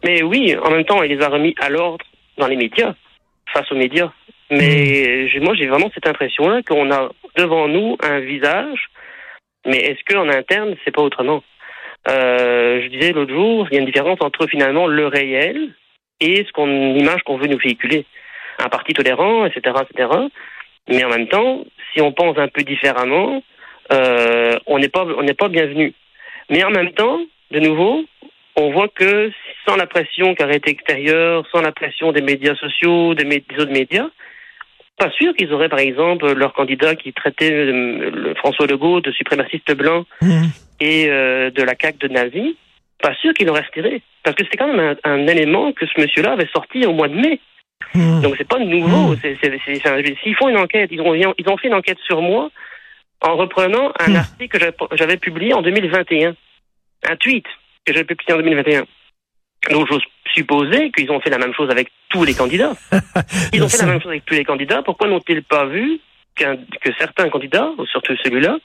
Mais 0.04 0.22
oui, 0.22 0.56
en 0.64 0.70
même 0.70 0.86
temps, 0.86 1.02
il 1.02 1.16
les 1.16 1.24
a 1.24 1.28
remis 1.28 1.56
à 1.60 1.70
l'ordre 1.70 2.06
dans 2.38 2.48
les 2.48 2.56
médias, 2.56 2.94
face 3.54 3.72
aux 3.72 3.76
médias. 3.76 4.12
Mais 4.50 5.30
hmm. 5.36 5.44
moi, 5.44 5.56
j'ai 5.56 5.68
vraiment 5.68 5.92
cette 5.94 6.08
impression-là 6.08 6.62
qu'on 6.64 6.92
a 6.92 7.10
devant 7.36 7.68
nous 7.68 7.98
un 8.02 8.20
visage, 8.20 8.90
mais 9.66 9.78
est-ce 9.78 10.00
qu'en 10.08 10.30
interne, 10.30 10.76
c'est 10.84 10.96
pas 10.96 11.02
autrement? 11.02 11.44
Euh, 12.08 12.82
Je 12.82 12.88
disais 12.88 13.12
l'autre 13.12 13.34
jour, 13.34 13.68
il 13.70 13.76
y 13.76 13.78
a 13.78 13.82
une 13.82 13.86
différence 13.86 14.22
entre 14.22 14.48
finalement 14.48 14.88
le 14.88 15.08
réel 15.08 15.74
et 16.22 16.46
ce 16.46 16.52
qu'on 16.54 16.94
l'image 16.94 17.22
qu'on 17.24 17.38
veut 17.38 17.48
nous 17.48 17.58
véhiculer. 17.58 18.06
Un 18.60 18.70
parti 18.70 18.94
tolérant, 18.94 19.46
etc., 19.46 19.76
etc. 19.90 20.10
Mais 20.88 21.04
en 21.04 21.10
même 21.10 21.28
temps, 21.28 21.66
si 21.94 22.02
on 22.02 22.12
pense 22.12 22.38
un 22.38 22.48
peu 22.48 22.64
différemment, 22.64 23.44
euh, 23.92 24.58
on 24.66 24.80
n'est 24.80 24.90
pas 24.90 25.06
on 25.06 25.24
n'est 25.24 25.34
pas 25.34 25.50
bienvenu. 25.50 25.94
Mais 26.50 26.64
en 26.64 26.72
même 26.72 26.92
temps, 26.94 27.20
de 27.52 27.60
nouveau, 27.60 28.06
on 28.56 28.72
voit 28.72 28.88
que 28.88 29.32
sans 29.66 29.76
la 29.76 29.88
pression 29.88 30.34
été 30.34 30.70
extérieure, 30.70 31.46
sans 31.52 31.62
la 31.62 31.72
pression 31.72 32.12
des 32.12 32.22
médias 32.22 32.56
sociaux, 32.56 33.14
des, 33.14 33.44
autres 33.58 33.72
médias, 33.72 34.08
pas 34.98 35.12
sûr 35.12 35.34
qu'ils 35.36 35.54
auraient, 35.54 35.70
par 35.70 35.80
exemple, 35.80 36.34
leur 36.34 36.54
candidat 36.54 36.96
qui 36.96 37.14
traitait 37.14 37.52
euh, 37.52 38.34
François 38.36 38.66
Legault 38.66 39.02
de 39.02 39.12
suprémaciste 39.12 39.72
blanc 39.76 40.06
mmh. 40.22 40.44
et 40.80 41.10
euh, 41.10 41.52
de 41.52 41.62
la 41.62 41.74
CAQ 41.80 42.00
de 42.00 42.08
nazi, 42.08 42.58
pas 43.02 43.14
sûr 43.16 43.34
qu'il 43.34 43.50
aurait 43.50 43.62
retiré. 43.62 44.02
Parce 44.24 44.36
que 44.36 44.44
c'est 44.50 44.58
quand 44.58 44.74
même 44.74 44.96
un, 45.04 45.28
élément 45.28 45.72
que 45.72 45.86
ce 45.86 46.02
monsieur-là 46.02 46.34
avait 46.34 46.50
sorti 46.54 46.86
au 46.86 46.94
mois 46.94 47.08
de 47.08 47.16
mai. 47.16 47.40
Mmh. 47.94 48.22
Donc 48.22 48.36
c'est 48.38 48.48
pas 48.48 48.60
nouveau. 48.60 49.14
Mmh. 49.14 50.16
S'ils 50.24 50.36
font 50.36 50.50
une 50.50 50.58
enquête, 50.58 50.90
ils 50.92 51.02
ont, 51.02 51.14
ils 51.14 51.50
ont 51.50 51.58
fait 51.58 51.68
une 51.68 51.76
enquête 51.76 52.00
sur 52.00 52.22
moi 52.22 52.50
en 53.22 53.36
reprenant 53.36 53.92
un 54.00 54.16
article 54.16 54.72
que 54.90 54.98
j'avais 54.98 55.18
publié 55.18 55.54
en 55.54 55.62
2021. 55.62 56.36
Un 57.08 57.16
tweet 57.18 57.46
que 57.86 57.94
j'avais 57.94 58.06
publié 58.06 58.34
en 58.34 58.38
2021. 58.38 58.86
Donc, 59.72 59.88
j'ose 59.88 60.02
supposer 60.34 60.92
qu'ils 60.92 61.12
ont 61.12 61.20
fait 61.20 61.30
la 61.30 61.38
même 61.38 61.54
chose 61.54 61.70
avec 61.70 61.90
tous 62.10 62.24
les 62.24 62.34
candidats. 62.34 62.74
Ils 63.54 63.64
ont 63.64 63.70
fait 63.70 63.78
la 63.78 63.88
même 63.88 64.02
chose 64.02 64.12
avec 64.12 64.26
tous 64.26 64.36
les 64.36 64.44
candidats. 64.44 64.82
Pourquoi 64.84 65.08
n'ont-ils 65.08 65.44
pas 65.44 65.66
vu 65.66 66.00
que 66.36 66.92
certains 67.00 67.30
candidats, 67.30 67.72
surtout 67.92 68.16
celui-là, 68.24 68.58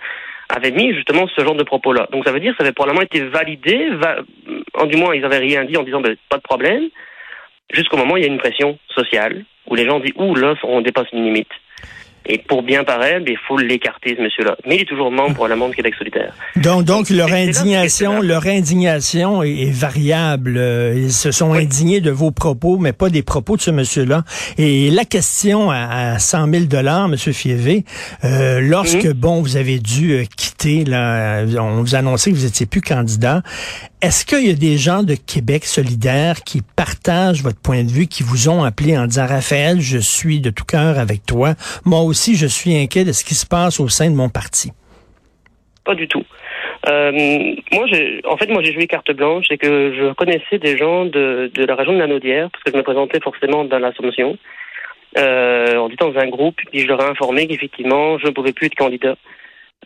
avaient 0.48 0.70
mis 0.70 0.94
justement 0.94 1.26
ce 1.34 1.42
genre 1.42 1.54
de 1.54 1.62
propos-là? 1.62 2.08
Donc, 2.12 2.24
ça 2.24 2.32
veut 2.32 2.40
dire 2.40 2.52
que 2.52 2.58
ça 2.58 2.64
avait 2.64 2.72
probablement 2.72 3.02
été 3.02 3.20
validé. 3.20 3.90
en 4.74 4.86
du 4.86 4.96
moins, 4.96 5.14
ils 5.14 5.22
n'avaient 5.22 5.38
rien 5.38 5.64
dit 5.64 5.76
en 5.76 5.82
disant 5.82 6.00
ben, 6.00 6.16
pas 6.28 6.36
de 6.36 6.42
problème. 6.42 6.88
Jusqu'au 7.72 7.96
moment 7.96 8.14
où 8.14 8.16
il 8.18 8.24
y 8.24 8.26
a 8.26 8.28
une 8.28 8.38
pression 8.38 8.78
sociale 8.88 9.44
où 9.66 9.74
les 9.74 9.86
gens 9.86 10.00
disent 10.00 10.12
ouh 10.16 10.34
là, 10.34 10.54
on 10.64 10.82
dépasse 10.82 11.06
une 11.12 11.24
limite. 11.24 11.48
Et 12.26 12.38
pour 12.38 12.62
bien 12.62 12.84
paraître, 12.84 13.24
il 13.26 13.38
faut 13.48 13.58
l'écarter, 13.58 14.14
ce 14.16 14.22
monsieur-là. 14.22 14.56
Mais 14.66 14.76
il 14.76 14.82
est 14.82 14.88
toujours 14.88 15.10
membre 15.10 15.34
pour 15.34 15.48
la 15.48 15.56
monde 15.56 15.74
Québec 15.74 15.94
solidaire. 15.96 16.32
Donc, 16.56 16.84
donc 16.84 17.10
leur 17.10 17.32
indignation, 17.32 18.20
leur 18.20 18.46
indignation 18.46 19.42
est, 19.42 19.72
variable. 19.72 20.56
Euh, 20.56 20.94
ils 20.96 21.12
se 21.12 21.30
sont 21.32 21.52
indignés 21.52 22.00
de 22.00 22.10
vos 22.10 22.30
propos, 22.30 22.78
mais 22.78 22.92
pas 22.92 23.10
des 23.10 23.22
propos 23.22 23.56
de 23.56 23.62
ce 23.62 23.70
monsieur-là. 23.70 24.22
Et 24.58 24.90
la 24.90 25.04
question 25.04 25.70
à, 25.70 26.18
100 26.18 26.50
000 26.50 26.64
dollars, 26.64 27.08
monsieur 27.08 27.32
Fievé, 27.32 27.84
euh, 28.24 28.60
lorsque 28.60 29.04
mhm. 29.04 29.12
bon, 29.12 29.42
vous 29.42 29.56
avez 29.56 29.78
dû 29.78 30.12
euh, 30.12 30.24
quitter, 30.36 30.84
là, 30.84 31.44
on 31.58 31.82
vous 31.82 31.94
annonçait 31.94 32.30
que 32.30 32.36
vous 32.36 32.46
étiez 32.46 32.66
plus 32.66 32.80
candidat. 32.80 33.42
Est-ce 34.02 34.26
qu'il 34.26 34.48
y 34.48 34.50
a 34.50 34.54
des 34.54 34.78
gens 34.78 35.04
de 35.04 35.14
Québec 35.14 35.64
solidaire 35.64 36.42
qui 36.44 36.60
partagent 36.74 37.40
votre 37.40 37.62
point 37.62 37.84
de 37.84 37.88
vue, 37.88 38.08
qui 38.08 38.24
vous 38.24 38.48
ont 38.48 38.64
appelé 38.64 38.98
en 38.98 39.06
disant 39.06 39.28
Raphaël, 39.28 39.80
je 39.80 39.98
suis 39.98 40.40
de 40.40 40.50
tout 40.50 40.64
cœur 40.64 40.98
avec 40.98 41.24
toi. 41.24 41.54
Moi 41.84 42.00
aussi, 42.00 42.34
je 42.34 42.48
suis 42.48 42.74
inquiet 42.74 43.04
de 43.04 43.12
ce 43.12 43.22
qui 43.22 43.36
se 43.36 43.46
passe 43.46 43.78
au 43.78 43.86
sein 43.86 44.10
de 44.10 44.16
mon 44.16 44.28
parti. 44.28 44.72
Pas 45.84 45.94
du 45.94 46.08
tout. 46.08 46.24
Euh, 46.88 47.12
moi, 47.70 47.86
en 48.24 48.36
fait, 48.36 48.48
moi, 48.48 48.60
j'ai 48.64 48.72
joué 48.72 48.88
carte 48.88 49.12
blanche 49.12 49.46
et 49.52 49.56
que 49.56 49.94
je 49.94 50.12
connaissais 50.14 50.58
des 50.58 50.76
gens 50.76 51.04
de, 51.04 51.52
la 51.54 51.76
région 51.76 51.92
de 51.92 51.98
la 51.98 52.08
Naudière, 52.08 52.50
parce 52.50 52.64
que 52.64 52.72
je 52.72 52.76
me 52.76 52.82
présentais 52.82 53.20
forcément 53.20 53.64
dans 53.64 53.78
l'Assomption. 53.78 54.36
Euh, 55.16 55.76
on 55.76 55.86
était 55.86 56.04
dans 56.04 56.18
un 56.18 56.28
groupe, 56.28 56.56
puis 56.56 56.80
je 56.80 56.88
leur 56.88 57.00
ai 57.00 57.08
informé 57.08 57.46
qu'effectivement, 57.46 58.18
je 58.18 58.26
ne 58.26 58.32
pouvais 58.32 58.52
plus 58.52 58.66
être 58.66 58.74
candidat. 58.74 59.14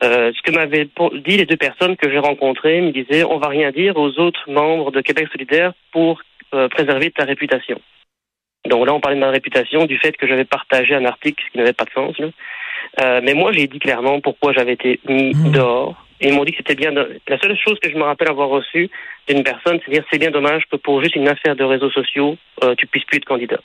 Euh, 0.02 0.30
ce 0.36 0.42
que 0.42 0.54
m'avaient 0.54 0.88
dit 1.24 1.38
les 1.38 1.46
deux 1.46 1.56
personnes 1.56 1.96
que 1.96 2.10
j'ai 2.10 2.18
rencontrées 2.18 2.82
me 2.82 2.92
disaient 2.92 3.24
on 3.24 3.38
va 3.38 3.48
rien 3.48 3.70
dire 3.70 3.96
aux 3.96 4.18
autres 4.18 4.50
membres 4.50 4.90
de 4.90 5.00
Québec 5.00 5.28
solidaire 5.32 5.72
pour 5.90 6.20
euh, 6.54 6.68
préserver 6.68 7.10
ta 7.10 7.24
réputation. 7.24 7.80
Donc 8.66 8.86
là, 8.86 8.92
on 8.92 9.00
parlait 9.00 9.16
de 9.16 9.24
ma 9.24 9.30
réputation, 9.30 9.86
du 9.86 9.96
fait 9.98 10.16
que 10.16 10.26
j'avais 10.26 10.44
partagé 10.44 10.94
un 10.94 11.04
article 11.04 11.42
qui 11.50 11.56
n'avait 11.56 11.72
pas 11.72 11.84
de 11.84 11.90
sens. 11.90 12.16
Euh, 13.00 13.20
mais 13.22 13.32
moi, 13.32 13.52
j'ai 13.52 13.68
dit 13.68 13.78
clairement 13.78 14.20
pourquoi 14.20 14.52
j'avais 14.52 14.72
été 14.72 15.00
mis 15.08 15.34
mmh. 15.34 15.52
dehors. 15.52 16.04
Et 16.20 16.28
ils 16.28 16.34
m'ont 16.34 16.44
dit 16.44 16.50
que 16.52 16.58
c'était 16.58 16.74
bien. 16.74 16.92
La 16.92 17.38
seule 17.38 17.56
chose 17.56 17.78
que 17.78 17.90
je 17.90 17.96
me 17.96 18.02
rappelle 18.02 18.28
avoir 18.28 18.48
reçue 18.48 18.90
d'une 19.28 19.44
personne, 19.44 19.78
c'est 19.84 19.92
dire 19.92 20.04
c'est 20.10 20.18
bien 20.18 20.30
dommage 20.30 20.64
que 20.70 20.76
pour 20.76 21.02
juste 21.02 21.14
une 21.14 21.28
affaire 21.28 21.56
de 21.56 21.64
réseaux 21.64 21.90
sociaux, 21.90 22.38
tu 22.78 22.86
puisses 22.86 23.04
plus 23.04 23.18
être 23.18 23.26
candidat. 23.26 23.60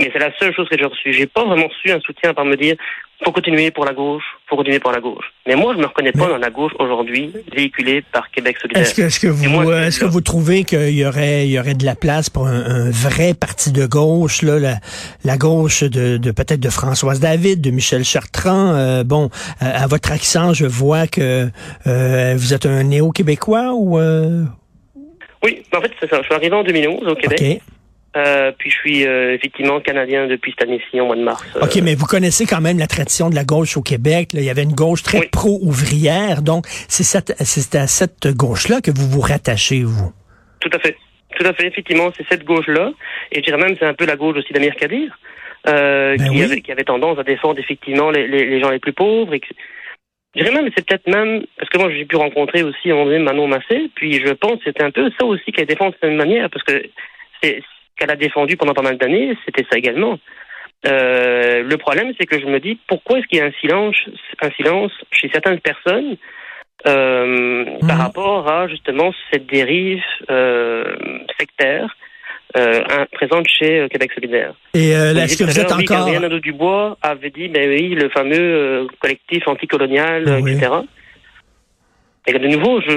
Mais 0.00 0.10
c'est 0.12 0.18
la 0.18 0.34
seule 0.38 0.54
chose 0.54 0.68
que 0.68 0.78
j'ai 0.78 0.86
reçue. 0.86 1.12
J'ai 1.12 1.26
pas 1.26 1.44
vraiment 1.44 1.68
su 1.82 1.90
un 1.90 2.00
soutien 2.00 2.34
par 2.34 2.44
me 2.44 2.56
dire 2.56 2.76
faut 3.22 3.32
continuer 3.32 3.70
pour 3.70 3.84
la 3.84 3.92
gauche, 3.92 4.24
faut 4.48 4.56
continuer 4.56 4.80
pour 4.80 4.92
la 4.92 5.00
gauche. 5.00 5.32
Mais 5.46 5.54
moi, 5.54 5.72
je 5.74 5.80
me 5.80 5.86
reconnais 5.86 6.12
pas 6.12 6.26
dans 6.26 6.38
la 6.38 6.50
gauche 6.50 6.72
aujourd'hui, 6.78 7.32
véhiculée 7.54 8.02
par 8.12 8.30
Québec 8.30 8.56
solidaire. 8.60 8.82
Est-ce 8.82 8.94
que, 8.94 9.02
est-ce 9.02 9.20
que 9.20 9.28
vous, 9.28 9.72
est-ce 9.72 10.00
que 10.00 10.04
vous 10.04 10.20
trouvez 10.20 10.64
qu'il 10.64 10.90
y 10.90 11.06
aurait, 11.06 11.46
il 11.46 11.52
y 11.52 11.58
aurait 11.58 11.74
de 11.74 11.84
la 11.84 11.94
place 11.94 12.30
pour 12.30 12.46
un, 12.46 12.90
vrai 12.90 13.34
parti 13.34 13.72
de 13.72 13.86
gauche, 13.86 14.42
là, 14.42 14.58
la, 14.58 14.76
la 15.24 15.36
gauche 15.36 15.82
de, 15.82 16.16
de 16.16 16.30
peut-être 16.32 16.60
de 16.60 16.70
Françoise 16.70 17.20
David, 17.20 17.60
de 17.60 17.70
Michel 17.70 18.04
Chartrand? 18.04 18.74
Euh, 18.74 19.04
bon, 19.04 19.30
à, 19.60 19.86
votre 19.86 20.12
accent, 20.12 20.52
je 20.52 20.66
vois 20.66 21.06
que 21.06 21.48
euh, 21.86 22.34
vous 22.36 22.54
êtes 22.54 22.66
un 22.66 22.82
néo-québécois 22.82 23.72
ou. 23.74 23.98
Euh... 23.98 24.44
Oui, 25.42 25.62
en 25.76 25.80
fait, 25.80 25.92
c'est 26.00 26.08
ça. 26.08 26.18
Je 26.20 26.24
suis 26.24 26.34
arrivé 26.34 26.54
en 26.54 26.64
2011 26.64 27.06
au 27.06 27.14
Québec. 27.14 27.60
Euh, 28.16 28.52
puis 28.56 28.70
je 28.70 28.76
suis 28.76 29.06
euh, 29.06 29.34
effectivement 29.34 29.80
canadien 29.80 30.26
depuis 30.26 30.54
cette 30.56 30.68
année-ci, 30.68 31.00
au 31.00 31.06
mois 31.06 31.16
de 31.16 31.22
mars. 31.22 31.44
Euh. 31.56 31.64
OK, 31.64 31.76
mais 31.82 31.94
vous 31.94 32.06
connaissez 32.06 32.46
quand 32.46 32.60
même 32.60 32.78
la 32.78 32.86
tradition 32.86 33.28
de 33.28 33.34
la 33.34 33.44
gauche 33.44 33.76
au 33.76 33.82
Québec. 33.82 34.32
Là. 34.32 34.40
Il 34.40 34.46
y 34.46 34.50
avait 34.50 34.62
une 34.62 34.74
gauche 34.74 35.02
très 35.02 35.26
pro-ouvrière. 35.32 36.42
Donc, 36.42 36.66
c'est 36.88 37.74
à 37.74 37.86
cette 37.86 38.28
gauche-là 38.28 38.80
que 38.80 38.90
vous 38.90 39.08
vous 39.08 39.20
rattachez, 39.20 39.82
vous. 39.82 40.12
Tout 40.60 40.70
à 40.72 40.78
fait. 40.78 40.96
Tout 41.36 41.46
à 41.46 41.52
fait, 41.52 41.66
effectivement, 41.66 42.12
c'est 42.16 42.24
cette 42.30 42.44
gauche-là. 42.44 42.92
Et 43.32 43.38
je 43.38 43.42
dirais 43.42 43.58
même 43.58 43.74
c'est 43.78 43.86
un 43.86 43.94
peu 43.94 44.06
la 44.06 44.14
gauche 44.14 44.36
aussi 44.36 44.52
d'Amir 44.52 44.76
Kadir, 44.76 45.18
ben 45.64 46.16
qui, 46.16 46.42
avait, 46.42 46.60
qui, 46.60 46.70
avait, 46.70 46.84
tendance 46.84 47.18
à 47.18 47.24
défendre 47.24 47.58
effectivement 47.58 48.12
les, 48.12 48.28
les, 48.28 48.46
les 48.46 48.60
gens 48.60 48.70
les 48.70 48.78
plus 48.78 48.92
pauvres. 48.92 49.34
Et 49.34 49.40
je 50.36 50.42
dirais 50.42 50.54
même, 50.54 50.70
c'est 50.76 50.86
peut-être 50.86 51.08
même, 51.08 51.44
parce 51.56 51.68
que 51.70 51.78
moi 51.78 51.90
j'ai 51.90 52.04
pu 52.04 52.14
rencontrer 52.14 52.62
aussi 52.62 52.90
à 52.90 52.92
un 52.92 52.96
moment 52.96 53.06
donné 53.06 53.18
Manon 53.18 53.48
Massé, 53.48 53.90
puis 53.96 54.20
je 54.24 54.32
pense 54.32 54.58
que 54.58 54.64
c'était 54.66 54.84
un 54.84 54.90
peu 54.90 55.10
ça 55.18 55.26
aussi 55.26 55.50
qu'elle 55.50 55.66
défend 55.66 55.90
de 55.90 55.96
cette 56.00 56.12
manière, 56.12 56.50
parce 56.50 56.64
que 56.64 56.84
c'est 57.42 57.62
qu'elle 57.96 58.10
a 58.10 58.16
défendu 58.16 58.56
pendant 58.56 58.74
pas 58.74 58.82
mal 58.82 58.98
d'années, 58.98 59.36
c'était 59.44 59.66
ça 59.70 59.78
également. 59.78 60.18
Euh, 60.86 61.62
le 61.62 61.76
problème, 61.78 62.12
c'est 62.18 62.26
que 62.26 62.38
je 62.38 62.46
me 62.46 62.60
dis 62.60 62.78
pourquoi 62.88 63.18
est-ce 63.18 63.26
qu'il 63.26 63.38
y 63.38 63.42
a 63.42 63.46
un 63.46 63.52
silence, 63.60 63.96
un 64.42 64.50
silence 64.50 64.92
chez 65.10 65.30
certaines 65.32 65.60
personnes 65.60 66.16
euh, 66.86 67.64
par 67.80 67.96
mhm. 67.96 68.02
rapport 68.02 68.50
à 68.50 68.68
justement 68.68 69.12
cette 69.32 69.46
dérive 69.46 70.02
euh, 70.30 70.84
sectaire 71.38 71.96
euh, 72.56 72.82
présente 73.12 73.48
chez 73.48 73.80
euh, 73.80 73.88
Québec 73.88 74.12
solidaire. 74.14 74.54
Et 74.74 74.94
euh, 74.94 75.14
est-ce 75.14 75.38
que 75.38 75.44
vous 75.44 75.58
êtes 75.58 75.72
oui, 75.76 75.86
encore... 75.90 76.40
Dubois 76.40 76.98
avait 77.02 77.30
dit, 77.30 77.48
ben 77.48 77.68
oui, 77.68 77.94
le 77.94 78.10
fameux 78.10 78.38
euh, 78.38 78.86
collectif 79.00 79.48
anticolonial, 79.48 80.28
etc. 80.38 80.70
Et 82.26 82.32
de 82.32 82.46
nouveau, 82.46 82.80
je, 82.80 82.96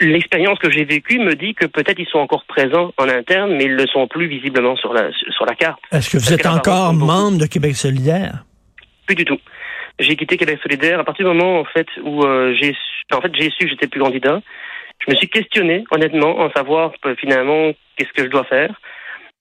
l'expérience 0.00 0.58
que 0.58 0.70
j'ai 0.70 0.84
vécue 0.84 1.18
me 1.18 1.34
dit 1.34 1.54
que 1.54 1.66
peut-être 1.66 1.98
ils 1.98 2.08
sont 2.08 2.18
encore 2.18 2.44
présents 2.44 2.92
en 2.96 3.08
interne, 3.08 3.54
mais 3.56 3.64
ils 3.64 3.76
ne 3.76 3.82
le 3.82 3.86
sont 3.86 4.06
plus 4.08 4.26
visiblement 4.26 4.76
sur 4.76 4.92
la, 4.92 5.10
sur 5.30 5.46
la 5.46 5.54
carte. 5.54 5.80
Est-ce 5.92 6.10
que 6.10 6.18
vous 6.18 6.32
êtes 6.32 6.46
encore 6.46 6.92
membre 6.92 7.38
de 7.38 7.46
Québec 7.46 7.76
solidaire? 7.76 8.44
Plus 9.06 9.16
du 9.16 9.24
tout. 9.24 9.38
J'ai 9.98 10.16
quitté 10.16 10.36
Québec 10.36 10.58
solidaire 10.62 11.00
à 11.00 11.04
partir 11.04 11.26
du 11.28 11.36
moment 11.36 11.60
en 11.60 11.64
fait 11.64 11.86
où 12.02 12.24
euh, 12.24 12.54
j'ai 12.58 12.74
en 13.12 13.20
fait 13.20 13.30
j'ai 13.34 13.50
su 13.50 13.64
que 13.64 13.68
j'étais 13.68 13.86
plus 13.86 14.00
candidat. 14.00 14.40
Je 15.06 15.10
me 15.10 15.16
suis 15.16 15.28
questionné 15.28 15.84
honnêtement 15.90 16.38
en 16.40 16.50
savoir 16.50 16.92
euh, 17.04 17.14
finalement 17.18 17.72
qu'est-ce 17.96 18.12
que 18.12 18.24
je 18.24 18.30
dois 18.30 18.44
faire. 18.44 18.74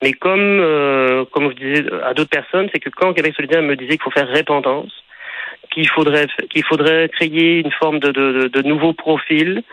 Mais 0.01 0.13
comme 0.13 0.39
euh, 0.39 1.23
comme 1.31 1.51
je 1.51 1.55
disais 1.55 1.85
à 2.03 2.13
d'autres 2.13 2.29
personnes, 2.29 2.69
c'est 2.73 2.79
que 2.79 2.89
quand 2.89 3.13
Québec 3.13 3.33
solidaire 3.35 3.61
me 3.61 3.75
disait 3.75 3.91
qu'il 3.91 4.01
faut 4.01 4.11
faire 4.11 4.27
répentance, 4.27 4.91
qu'il 5.71 5.87
faudrait 5.87 6.27
qu'il 6.49 6.63
faudrait 6.63 7.09
créer 7.09 7.59
une 7.59 7.71
forme 7.71 7.99
de, 7.99 8.11
de, 8.11 8.31
de, 8.31 8.47
de 8.47 8.61
nouveau 8.67 8.93
profil, 8.93 9.63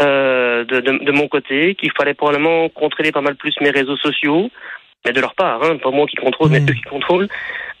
euh, 0.00 0.64
de, 0.64 0.80
de, 0.80 1.04
de, 1.04 1.12
mon 1.12 1.28
côté, 1.28 1.74
qu'il 1.74 1.92
fallait 1.92 2.14
probablement 2.14 2.68
contrôler 2.68 3.12
pas 3.12 3.20
mal 3.20 3.36
plus 3.36 3.54
mes 3.60 3.70
réseaux 3.70 3.96
sociaux, 3.96 4.50
mais 5.04 5.12
de 5.12 5.20
leur 5.20 5.34
part, 5.34 5.62
hein, 5.62 5.76
pas 5.78 5.90
moi 5.90 6.06
qui 6.06 6.16
contrôle, 6.16 6.50
mais 6.50 6.60
hmm. 6.60 6.70
eux 6.70 6.74
qui 6.74 6.82
contrôlent. 6.82 7.28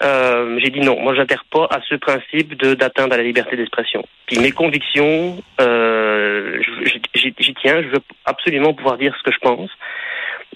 Euh, 0.02 0.58
j'ai 0.58 0.70
dit 0.70 0.80
non, 0.80 1.00
moi 1.00 1.14
j'adhère 1.14 1.44
pas 1.50 1.68
à 1.70 1.80
ce 1.88 1.94
principe 1.94 2.56
de 2.56 2.74
d'atteindre 2.74 3.14
à 3.14 3.16
la 3.16 3.22
liberté 3.22 3.56
d'expression. 3.56 4.04
Puis 4.26 4.38
mes 4.40 4.50
convictions, 4.50 5.42
euh, 5.60 6.60
j'y 7.14 7.54
tiens, 7.54 7.82
je 7.82 7.88
veux 7.88 8.02
absolument 8.24 8.74
pouvoir 8.74 8.98
dire 8.98 9.14
ce 9.16 9.22
que 9.22 9.32
je 9.32 9.38
pense. 9.38 9.70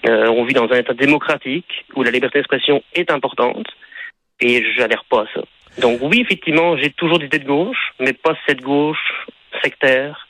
Euh, 0.05 0.27
on 0.27 0.43
vit 0.43 0.53
dans 0.53 0.69
un 0.69 0.77
état 0.77 0.93
démocratique 0.93 1.85
où 1.95 2.03
la 2.03 2.11
liberté 2.11 2.39
d'expression 2.39 2.83
est 2.93 3.09
importante 3.09 3.67
et 4.39 4.63
j'adhère 4.75 5.05
pas 5.05 5.21
à 5.21 5.25
ça. 5.33 5.41
Donc 5.81 5.99
oui, 6.01 6.21
effectivement, 6.21 6.75
j'ai 6.77 6.91
toujours 6.91 7.19
des 7.19 7.25
idées 7.25 7.39
de 7.39 7.47
gauche, 7.47 7.93
mais 7.99 8.13
pas 8.13 8.35
cette 8.45 8.61
gauche 8.61 9.25
sectaire 9.63 10.27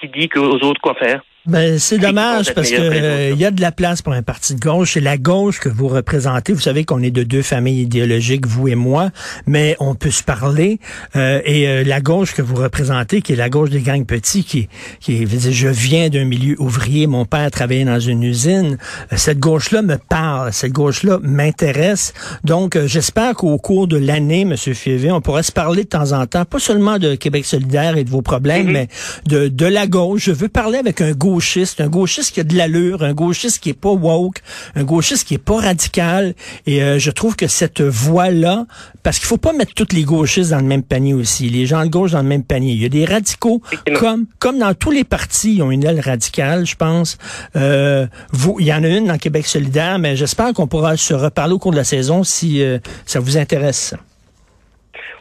qui 0.00 0.08
dit 0.08 0.28
aux 0.36 0.58
autres 0.64 0.80
quoi 0.80 0.94
faire? 0.94 1.22
Ben, 1.46 1.78
c'est 1.78 1.96
dommage 1.96 2.52
parce 2.54 2.70
que 2.70 3.32
il 3.32 3.38
y 3.38 3.46
a 3.46 3.50
de 3.50 3.62
la 3.62 3.72
place 3.72 4.02
pour 4.02 4.12
un 4.12 4.22
parti 4.22 4.54
de 4.54 4.60
gauche. 4.60 4.92
C'est 4.92 5.00
la 5.00 5.16
gauche 5.16 5.58
que 5.58 5.70
vous 5.70 5.88
représentez. 5.88 6.52
Vous 6.52 6.60
savez 6.60 6.84
qu'on 6.84 7.02
est 7.02 7.10
de 7.10 7.22
deux 7.22 7.40
familles 7.40 7.80
idéologiques, 7.80 8.46
vous 8.46 8.68
et 8.68 8.74
moi, 8.74 9.08
mais 9.46 9.74
on 9.80 9.94
peut 9.94 10.10
se 10.10 10.22
parler. 10.22 10.80
Euh, 11.16 11.40
et 11.46 11.66
euh, 11.66 11.82
la 11.82 12.02
gauche 12.02 12.34
que 12.34 12.42
vous 12.42 12.56
représentez, 12.56 13.22
qui 13.22 13.32
est 13.32 13.36
la 13.36 13.48
gauche 13.48 13.70
des 13.70 13.80
gangs 13.80 14.04
petits, 14.04 14.44
qui, 14.44 14.68
qui 15.00 15.26
je 15.26 15.68
viens 15.68 16.10
d'un 16.10 16.26
milieu 16.26 16.56
ouvrier, 16.58 17.06
mon 17.06 17.24
père 17.24 17.50
travaillait 17.50 17.86
dans 17.86 18.00
une 18.00 18.22
usine. 18.22 18.76
Euh, 19.10 19.16
cette 19.16 19.38
gauche-là 19.38 19.80
me 19.80 19.96
parle, 19.96 20.52
cette 20.52 20.72
gauche-là 20.72 21.20
m'intéresse. 21.22 22.12
Donc, 22.44 22.78
j'espère 22.84 23.34
qu'au 23.34 23.56
cours 23.56 23.88
de 23.88 23.96
l'année, 23.96 24.44
Monsieur 24.44 24.74
Fievé, 24.74 25.10
on 25.10 25.22
pourra 25.22 25.42
se 25.42 25.52
parler 25.52 25.84
de 25.84 25.88
temps 25.88 26.12
en 26.12 26.26
temps, 26.26 26.44
pas 26.44 26.58
seulement 26.58 26.98
de 26.98 27.14
Québec 27.14 27.46
solidaire 27.46 27.96
et 27.96 28.04
de 28.04 28.10
vos 28.10 28.22
problèmes, 28.22 28.68
mm-hmm. 28.68 28.72
mais 28.72 28.88
de, 29.26 29.48
de 29.48 29.66
la 29.66 29.86
gauche. 29.90 30.22
Je 30.24 30.32
veux 30.32 30.48
parler 30.48 30.78
avec 30.78 31.00
un 31.00 31.12
gauchiste, 31.12 31.80
un 31.80 31.88
gauchiste 31.88 32.32
qui 32.32 32.40
a 32.40 32.44
de 32.44 32.56
l'allure, 32.56 33.02
un 33.02 33.12
gauchiste 33.12 33.58
qui 33.60 33.70
est 33.70 33.74
pas 33.74 33.90
woke, 33.90 34.38
un 34.74 34.84
gauchiste 34.84 35.26
qui 35.26 35.34
est 35.34 35.38
pas 35.38 35.60
radical. 35.60 36.34
Et 36.66 36.82
euh, 36.82 36.98
je 36.98 37.10
trouve 37.10 37.36
que 37.36 37.46
cette 37.46 37.82
voie-là, 37.82 38.66
parce 39.02 39.18
qu'il 39.18 39.26
faut 39.26 39.36
pas 39.36 39.52
mettre 39.52 39.74
tous 39.74 39.94
les 39.94 40.04
gauchistes 40.04 40.50
dans 40.50 40.60
le 40.60 40.64
même 40.64 40.82
panier 40.82 41.12
aussi, 41.12 41.48
les 41.50 41.66
gens 41.66 41.84
de 41.84 41.90
gauche 41.90 42.12
dans 42.12 42.22
le 42.22 42.28
même 42.28 42.44
panier. 42.44 42.72
Il 42.72 42.82
y 42.82 42.86
a 42.86 42.88
des 42.88 43.04
radicaux 43.04 43.60
comme 43.94 44.26
comme 44.38 44.58
dans 44.58 44.74
tous 44.74 44.90
les 44.90 45.04
partis, 45.04 45.56
ils 45.56 45.62
ont 45.62 45.70
une 45.70 45.84
aile 45.84 46.00
radicale, 46.00 46.66
je 46.66 46.76
pense. 46.76 47.18
Euh, 47.56 48.06
vous, 48.32 48.56
il 48.60 48.66
y 48.66 48.72
en 48.72 48.82
a 48.84 48.88
une 48.88 49.06
dans 49.06 49.18
Québec 49.18 49.46
solidaire, 49.46 49.98
mais 49.98 50.16
j'espère 50.16 50.52
qu'on 50.52 50.66
pourra 50.66 50.96
se 50.96 51.14
reparler 51.14 51.54
au 51.54 51.58
cours 51.58 51.72
de 51.72 51.76
la 51.76 51.84
saison 51.84 52.24
si 52.24 52.62
euh, 52.62 52.78
ça 53.06 53.20
vous 53.20 53.36
intéresse. 53.36 53.94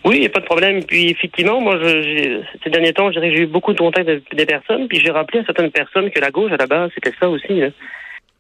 Oui, 0.06 0.16
il 0.16 0.20
n'y 0.22 0.26
a 0.26 0.30
pas 0.30 0.40
de 0.40 0.46
problème. 0.46 0.84
Puis 0.84 1.10
effectivement, 1.10 1.60
moi, 1.60 1.78
je, 1.82 2.42
ces 2.64 2.70
derniers 2.70 2.94
temps, 2.94 3.12
j'ai 3.12 3.42
eu 3.42 3.46
beaucoup 3.46 3.74
de 3.74 3.80
contacts 3.80 4.08
avec 4.08 4.34
des 4.34 4.46
personnes, 4.46 4.88
puis 4.88 5.00
j'ai 5.04 5.12
rappelé 5.12 5.40
à 5.40 5.46
certaines 5.46 5.72
personnes 5.72 6.10
que 6.10 6.20
la 6.20 6.32
gauche, 6.32 6.52
à 6.52 6.58
la 6.58 6.68
base, 6.68 6.92
c'était 6.96 7.14
ça 7.20 7.30
aussi. 7.30 7.62
Hein. 7.62 7.72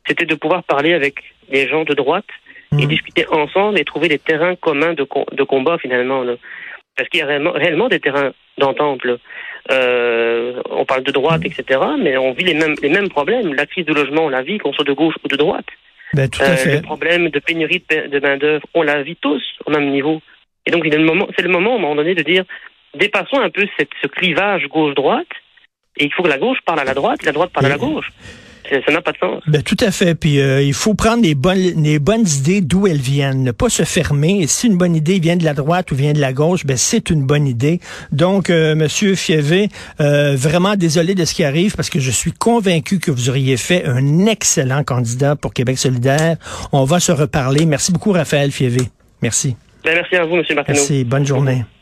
C'était 0.07 0.25
de 0.25 0.35
pouvoir 0.35 0.63
parler 0.63 0.93
avec 0.93 1.15
des 1.51 1.67
gens 1.67 1.83
de 1.83 1.93
droite 1.93 2.25
et 2.71 2.85
mmh. 2.85 2.89
discuter 2.89 3.25
ensemble 3.29 3.79
et 3.79 3.83
trouver 3.83 4.07
des 4.07 4.19
terrains 4.19 4.55
communs 4.55 4.93
de, 4.93 5.07
de 5.31 5.43
combat 5.43 5.77
finalement. 5.77 6.23
Là. 6.23 6.35
Parce 6.95 7.09
qu'il 7.09 7.19
y 7.19 7.23
a 7.23 7.25
réellement, 7.25 7.51
réellement 7.51 7.87
des 7.87 7.99
terrains 7.99 8.31
d'entente. 8.57 9.01
Euh, 9.71 10.61
on 10.69 10.85
parle 10.85 11.03
de 11.03 11.11
droite, 11.11 11.41
etc., 11.45 11.79
mais 11.99 12.17
on 12.17 12.33
vit 12.33 12.45
les 12.45 12.53
mêmes, 12.53 12.75
les 12.81 12.89
mêmes 12.89 13.09
problèmes. 13.09 13.53
La 13.53 13.65
crise 13.65 13.85
de 13.85 13.93
logement, 13.93 14.25
on 14.25 14.29
la 14.29 14.41
vit, 14.41 14.57
qu'on 14.57 14.73
soit 14.73 14.85
de 14.85 14.93
gauche 14.93 15.15
ou 15.23 15.27
de 15.27 15.35
droite. 15.35 15.65
Ben, 16.13 16.29
tout 16.29 16.41
à 16.41 16.45
euh, 16.45 16.55
fait. 16.55 16.75
Le 16.75 16.81
problème 16.81 17.29
de 17.29 17.39
pénurie 17.39 17.83
de, 17.89 18.07
de 18.07 18.19
main-d'œuvre, 18.19 18.65
on 18.73 18.81
la 18.81 19.03
vit 19.03 19.15
tous 19.15 19.43
au 19.65 19.71
même 19.71 19.91
niveau. 19.91 20.21
Et 20.65 20.71
donc, 20.71 20.83
c'est 20.89 20.97
le 20.97 21.05
moment, 21.05 21.27
c'est 21.35 21.41
le 21.41 21.49
moment, 21.49 21.73
à 21.73 21.77
un 21.77 21.81
moment 21.81 21.95
donné, 21.95 22.15
de 22.15 22.23
dire, 22.23 22.43
dépassons 22.95 23.39
un 23.39 23.49
peu 23.49 23.65
cette, 23.77 23.89
ce 24.01 24.07
clivage 24.07 24.67
gauche-droite, 24.67 25.27
et 25.97 26.05
il 26.05 26.13
faut 26.13 26.23
que 26.23 26.29
la 26.29 26.37
gauche 26.37 26.59
parle 26.65 26.79
à 26.79 26.85
la 26.85 26.93
droite, 26.93 27.19
et 27.23 27.25
la 27.25 27.31
droite 27.31 27.51
parle 27.51 27.67
à 27.67 27.69
la 27.69 27.77
gauche. 27.77 28.11
Ça 28.85 28.91
n'a 28.91 29.01
pas 29.01 29.11
de 29.11 29.17
sens. 29.17 29.41
Ben, 29.47 29.63
tout 29.63 29.77
à 29.79 29.89
fait. 29.89 30.13
Puis 30.15 30.39
euh, 30.39 30.61
il 30.61 30.73
faut 30.73 30.93
prendre 30.93 31.23
les 31.23 31.33
bonnes, 31.33 31.83
les 31.83 31.97
bonnes 31.97 32.27
idées 32.27 32.61
d'où 32.61 32.85
elles 32.85 32.97
viennent, 32.97 33.43
ne 33.43 33.51
pas 33.51 33.69
se 33.69 33.83
fermer. 33.83 34.41
Et 34.41 34.47
si 34.47 34.67
une 34.67 34.77
bonne 34.77 34.95
idée 34.95 35.19
vient 35.19 35.37
de 35.37 35.43
la 35.43 35.53
droite 35.53 35.91
ou 35.91 35.95
vient 35.95 36.13
de 36.13 36.19
la 36.19 36.33
gauche, 36.33 36.65
ben 36.65 36.77
c'est 36.77 37.09
une 37.09 37.25
bonne 37.25 37.47
idée. 37.47 37.79
Donc, 38.11 38.49
euh, 38.49 38.75
Monsieur 38.75 39.15
Fievé, 39.15 39.69
euh, 40.01 40.35
vraiment 40.35 40.75
désolé 40.75 41.15
de 41.15 41.25
ce 41.25 41.33
qui 41.33 41.43
arrive 41.43 41.75
parce 41.75 41.89
que 41.89 41.99
je 41.99 42.11
suis 42.11 42.31
convaincu 42.31 42.99
que 42.99 43.09
vous 43.09 43.29
auriez 43.29 43.57
fait 43.57 43.85
un 43.85 44.27
excellent 44.27 44.83
candidat 44.83 45.35
pour 45.35 45.53
Québec 45.53 45.77
solidaire. 45.79 46.37
On 46.71 46.83
va 46.83 46.99
se 46.99 47.11
reparler. 47.11 47.65
Merci 47.65 47.91
beaucoup, 47.91 48.11
Raphaël 48.11 48.51
Fievé. 48.51 48.83
Merci. 49.21 49.55
Ben, 49.83 49.95
merci 49.95 50.15
à 50.15 50.25
vous, 50.25 50.35
M. 50.35 50.43
Martineau. 50.55 50.63
Merci. 50.67 51.03
Bonne 51.03 51.25
journée. 51.25 51.63